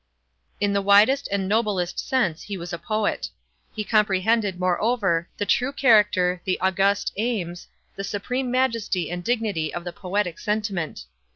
In 0.59 0.73
the 0.73 0.81
widest 0.81 1.29
and 1.31 1.47
noblest 1.47 1.99
sense 1.99 2.41
he 2.41 2.57
was 2.57 2.73
a 2.73 2.79
poet. 2.79 3.29
He 3.75 3.83
comprehended, 3.83 4.59
moreover, 4.59 5.29
the 5.37 5.45
true 5.45 5.71
character, 5.71 6.41
the 6.43 6.59
august 6.59 7.13
aims, 7.17 7.67
the 7.95 8.03
supreme 8.03 8.49
majesty 8.49 9.11
and 9.11 9.23
dignity 9.23 9.71
of 9.71 9.83
the 9.83 9.93
poetic 9.93 10.39
sentiment. 10.39 11.05